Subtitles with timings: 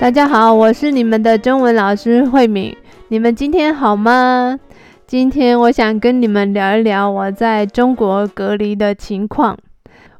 [0.00, 2.74] 大家好，我是你们的中文老师慧敏。
[3.08, 4.58] 你们今天好吗？
[5.06, 9.54] 今天我想跟你们聊一聊我在中国隔离的情况。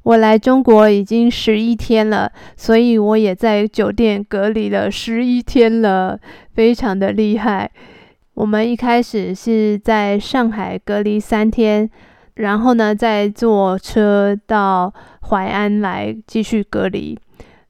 [0.03, 6.21] 我来中国已经十一天了，所以我也在酒店隔离了十一天了，
[6.53, 7.71] 非常的厉害。
[8.35, 11.89] 我们一开始是在上海隔离三天，
[12.35, 14.93] 然后呢再坐车到
[15.31, 17.19] 淮安来继续隔离。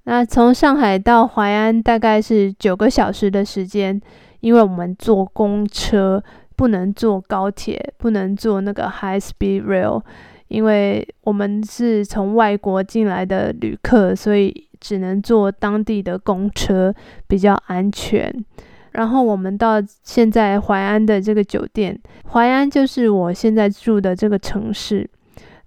[0.05, 4.01] 那从上海到淮安大概是九个小时的时间，
[4.41, 6.23] 因为我们坐公车，
[6.57, 10.03] 不能坐高铁，不能坐那个 high speed rail，
[10.49, 16.93] 因为我们是从外国进来的旅客，所以只能坐当地的公车
[17.29, 18.35] 比较安全。
[18.93, 21.97] 然后我们到现在淮安的这个酒店，
[22.33, 25.09] 淮安就是我现在住的这个城市。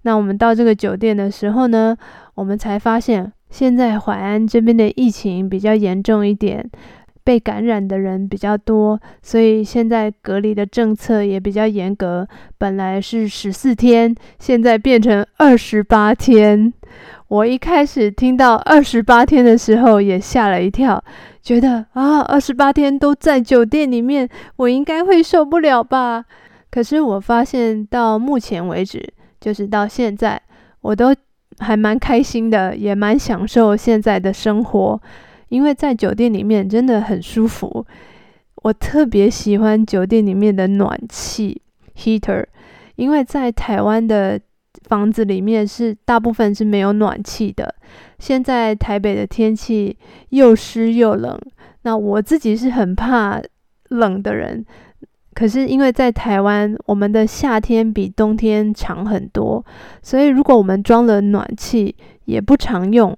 [0.02, 1.96] 那我们到这个酒店的时候呢，
[2.34, 6.68] 我们才发现现在淮安这边的疫情比较严重一点，
[7.22, 12.26] 被感染的人比较多，所以现在隔离的政策也比较严格。
[12.58, 16.72] 本来是十四天，现在变成二十八天。
[17.28, 21.00] 我一开始听到二十八天的时候也吓了一跳。
[21.40, 26.24] 觉得啊，二十八天都在酒店里面，我应该会受不了吧？
[26.72, 30.42] 可是我发现到目前为止，就是到现在，
[30.80, 31.14] 我都
[31.58, 35.00] 还蛮开心的，也蛮享受现在的生活，
[35.48, 37.86] 因为在酒店里面真的很舒服。
[38.56, 41.62] 我特别喜欢酒店里面的暖气
[41.96, 42.46] （heater），
[42.96, 44.40] 因为在台湾的。
[44.88, 47.74] 房子里面是大部分是没有暖气的。
[48.18, 49.96] 现在台北的天气
[50.30, 51.40] 又湿又冷，
[51.82, 53.40] 那我自己是很怕
[53.88, 54.66] 冷的人。
[55.34, 59.64] 可是因为在台湾，我们的夏天比冬天长很多，
[60.02, 63.16] 所以如果我们装了暖气，也不常用，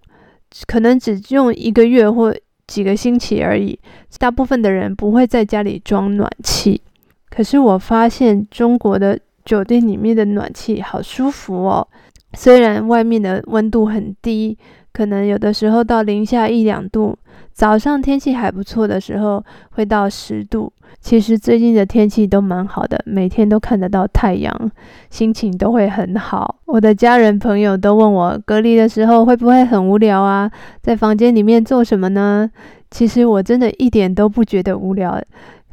[0.67, 2.35] 可能只用一个月或
[2.67, 3.79] 几个星期而已。
[4.19, 6.81] 大部分的人不会在家里装暖气。
[7.29, 9.19] 可是我发现中国的。
[9.47, 11.87] 酒店里面的暖气好舒服哦，
[12.37, 14.57] 虽然外面的温度很低，
[14.93, 17.17] 可能有的时候到零下一两度。
[17.53, 20.71] 早上天气还不错的时候会到十度。
[21.01, 24.71] 其实最近的天气都蛮好的，每天都看得到太阳，
[25.09, 26.57] 心情都会很好。
[26.67, 30.51] 我的家人朋友都问我，隔离的时候会不会很无聊啊？
[30.83, 32.51] 在房间里面做什么呢？
[32.91, 35.19] 其实我真的一点都不觉得无聊，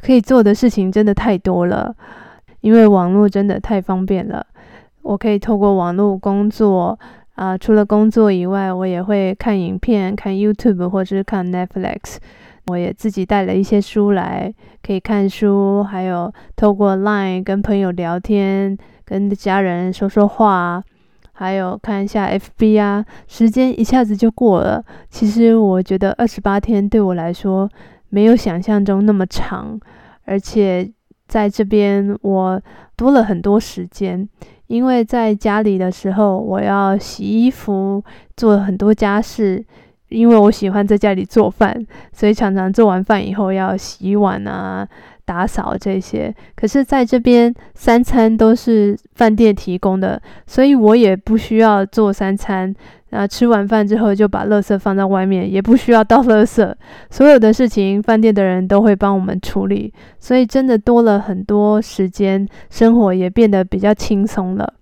[0.02, 1.94] 可以做的事情真的太多了。
[2.62, 4.46] 因为网络真的太方便了，
[5.04, 6.98] 我可以透过网络工作
[7.36, 7.58] 啊。
[7.58, 12.18] 除了工作以外，我也会看影片、看 YouTube 或者是看 Netflix。
[12.68, 20.82] 我也自己带了一些书来，可以看书，还有透过 Line 跟朋友聊天，跟家人说说话，
[21.34, 23.06] 还有看一下 FB 啊。
[23.28, 24.84] 时间一下子就过了。
[25.10, 27.70] 其实我觉得二十八天对我来说
[28.10, 29.80] 没有想象中那么长，
[30.26, 30.92] 而且。
[31.26, 32.62] 在这边，我
[32.96, 34.28] 多了很多时间，
[34.68, 38.04] 因为在家里的时候，我要洗衣服，
[38.36, 39.64] 做很多家事。
[40.10, 44.88] 因为我喜欢在家里做饭，所以常常做完饭以后要洗碗啊、
[45.26, 46.32] 打扫这些。
[46.56, 52.72] 可是在这边，三餐都是饭店提供的，所以我也不需要做三餐。
[53.14, 56.74] 那，吃完饭之后就把垃圾放在外面，也不需要倒垃圾。
[57.12, 64.74] 所有的事情，饭店的人都会帮我们处理，所以真的多了很多时间，生活也变得比较轻松了。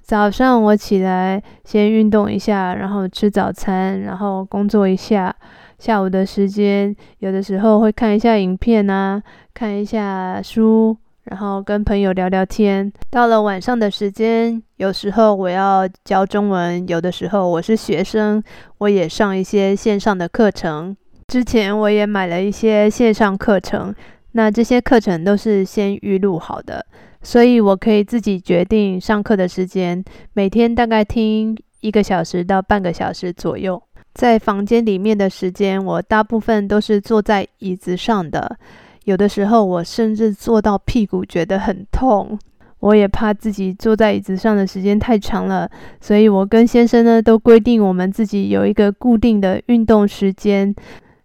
[0.00, 5.34] 早上我起来先运动一下，然后吃早餐，然后工作一下。
[5.78, 9.20] 下午的时间，有的时候会看一下影片啊，
[9.52, 10.96] 看一下书。
[11.24, 12.92] 然后跟朋友聊聊天。
[13.10, 18.42] 到了晚上的时间，有时候我要教中文，有的时候我是学生，
[18.78, 20.96] 我也上一些线上的课程。
[21.28, 23.94] 之前我也买了一些线上课程，
[24.32, 26.84] 那这些课程都是先预录好的，
[27.22, 30.04] 所以我可以自己决定上课的时间，
[30.34, 33.82] 每天大概听一个小时到半个小时左右。
[34.12, 38.56] 在房间里面的时间，我大部分都是坐在椅子上的。
[39.04, 42.38] 有的时候，我甚至坐到屁股觉得很痛。
[42.80, 45.66] 我也怕自己坐在椅子上的时间太长了，
[46.02, 50.74] 所以我跟先生呢都规定，我们自己有一个固定的运动时间。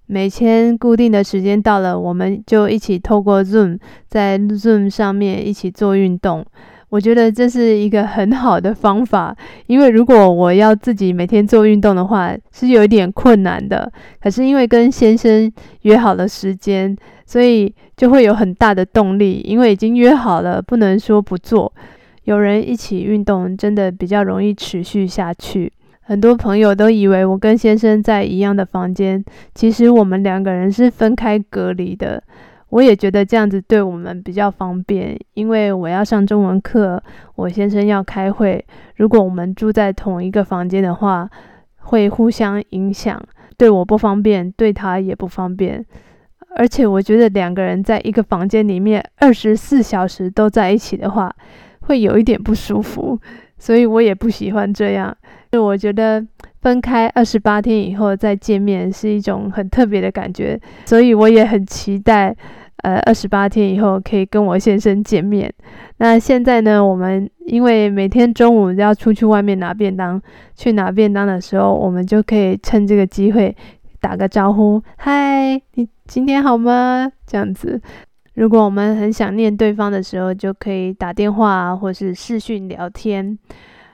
[0.05, 3.77] 每天固定的时间到了，我们就一起透过 Zoom，
[4.07, 6.45] 在 Zoom 上面一起做运动。
[6.89, 9.35] 我觉得这是一个很好的方法，
[9.67, 13.91] 因为如果我要自己每天做运动的话，是有一点困难的。
[14.19, 15.51] 可是因为跟先生
[15.83, 16.95] 约好了时间，
[17.25, 21.71] 所以就会有很大的动力，因为已经约好了，不能说不做。
[22.23, 25.71] 有人一起运动，真的比较容易持续下去。
[26.01, 32.23] 很多朋友都以为我跟先生在一样的房间，其实我们两个人是分开隔离的。
[32.69, 37.01] 我也觉得这样子对我们比较方便，因为我要上中文课，
[37.35, 38.63] 我先生要开会。
[38.95, 41.29] 如果我们住在同一个房间的话，
[41.77, 43.19] 会互相影响，
[43.57, 45.83] 对我不方便，对他也不方便。
[46.55, 51.33] 而且我觉得两个人在一个房间里面二十四小时都在一起的话，
[51.81, 53.19] 会有一点不舒服，
[53.57, 55.15] 所以我也不喜欢这样。
[55.51, 56.23] 就我觉得
[56.61, 62.35] 分开二十八天以后再见面是一种很特别的感觉，所以我也很期待，
[62.83, 65.51] 呃，二十八天以后可以跟我先生见面。
[65.97, 70.21] 那现在呢，我们因为每天中午要出去外面拿便当，
[70.55, 73.55] 去拿便当的时候，我们就可以趁这个机会
[74.01, 77.81] 打个招呼：“嗨，你今天好吗？”这样子。
[78.35, 83.37] 如果我们很想念对方的时候，就可以打电话或是视讯聊天。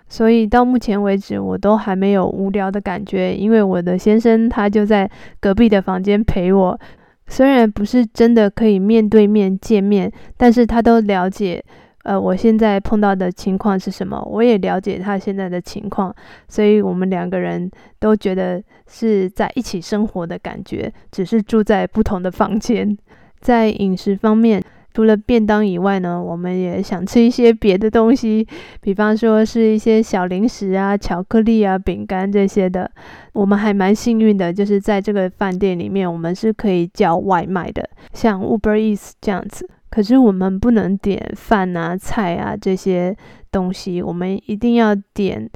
[0.07, 5.10] 所以到目前为止，我都还没有无聊的感觉，因为我的先生他就在
[5.40, 6.80] 隔壁的房间陪我。
[7.28, 11.63] 虽然不是真的可以面对面见面，但是他都了解，
[12.04, 16.16] 呃，我现在碰到的情况是什么，我也了解他现在的情况，
[16.48, 17.69] 所以我们两个人
[18.00, 22.96] 都觉得是在一起生活的感觉，只是住在不同的房间。
[23.40, 24.63] 在饮食方面。
[24.96, 28.48] 除了便当以外呢，我们也想吃一些别的东西，
[28.80, 32.90] 比方说是一些小零食啊、巧克力啊、饼干这些的。
[33.34, 39.70] 我们还蛮幸运的，就是在这个饭店里面，我们是可以叫外卖的，像 Uber Eats 这样子。
[39.90, 43.14] 可是我们不能点饭啊、菜啊这些
[43.52, 45.50] 东西，我们一定要点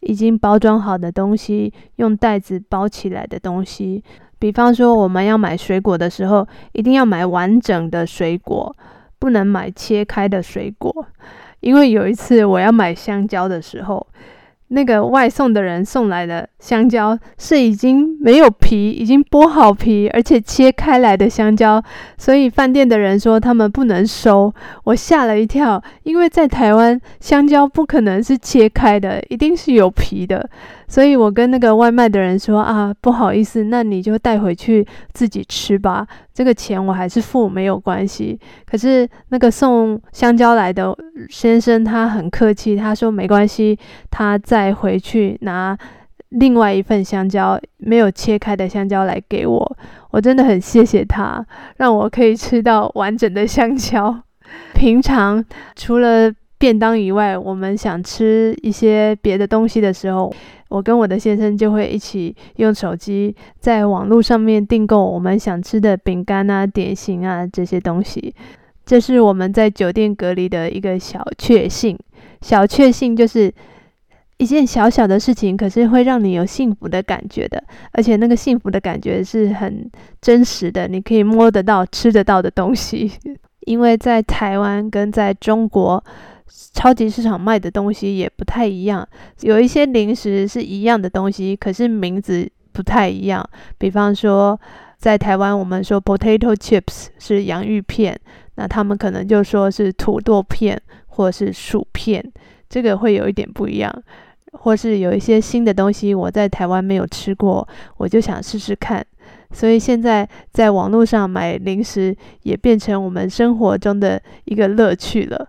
[0.00, 4.04] 已经包装好的东西，用袋子包起来的东西。
[4.44, 8.76] 比方说，我们要买水果的时候，一定要买完整的水果，
[9.18, 10.92] 不能买切开的水果。
[11.60, 14.06] 因为有一次我要买香蕉的时候，
[14.68, 21.82] 那个外送的人送来的香蕉是已经没有皮，已经剥好皮，而且切开来的香蕉，
[22.18, 24.52] 所以饭店的人说他们不能收。
[24.84, 30.48] 我吓了一跳，因为在台湾香蕉不可能是切开的，一定是有皮的。
[30.88, 38.36] 所以我跟那个外卖的人说啊，不好意思，那你就带回去自己吃吧，这个钱我还是付，没有关系。
[38.66, 40.92] 可是那个送香蕉来的
[41.30, 43.78] 先生他很客气，他说没关系，
[44.10, 45.78] 他再回去拿
[46.30, 49.76] 另外一份香蕉，没有切开的香蕉来给我。
[50.10, 51.46] 我真的很谢谢他，
[51.76, 54.22] 让我可以吃到完整的香蕉。
[54.74, 55.44] 平常
[55.76, 60.34] 除了便当以外，我们想吃一些别的东西的时候。
[60.74, 68.34] 我跟我的先生就会一起用手机在网络上面订购我们想吃的饼干啊、点心啊这些东西。
[68.84, 71.96] 这是我们在酒店隔离的一个小确幸。
[72.40, 73.52] 小确幸就是
[74.38, 77.62] 一件小小的事情，可是会让你有幸福的感觉的，
[77.92, 79.88] 而且那个幸福的感觉是很
[80.20, 83.12] 真实的，你可以摸得到、吃得到的东西。
[83.66, 86.02] 因为在台湾跟在中国。
[86.46, 89.06] 超级市场卖的东西也不太一样，
[89.40, 93.48] 有一些零食是一样的东西，可是名字不太一样。
[93.78, 94.58] 比方说，
[94.98, 98.18] 在台湾我们说 potato chips 是洋芋片，
[98.56, 102.24] 那他们可能就说是土豆片或是薯片，
[102.68, 103.92] 这个会有一点不一样。
[104.52, 107.66] 或是有一些新的东西我在台湾没有吃过，
[107.96, 109.04] 我就想试试看。
[109.50, 115.48] 所以现在在网络上买零食也变成我们生活中的一个乐趣了。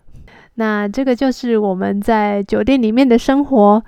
[0.55, 3.83] 那这个就是我们在酒店里面的生活，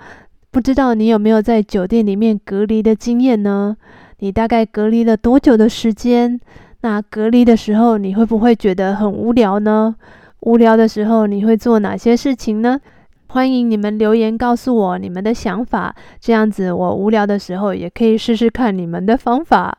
[0.50, 3.76] 不知道你有没有在酒店里面隔离的经验呢？
[4.18, 6.38] 你大概隔离了多久的时间？
[6.80, 9.96] 那隔离的时候你会不会觉得很无聊呢？
[10.40, 12.80] 无聊的时候你会做哪些事情呢？
[13.28, 19.78] 欢迎你们留言告诉我你们的想法，这样子我无聊的时候也可以试试看你们的方法。